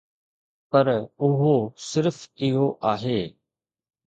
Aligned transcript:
پر 0.69 0.87
اهو 1.25 1.55
صرف 1.91 2.17
اهو 2.45 2.67
آهي. 2.91 3.21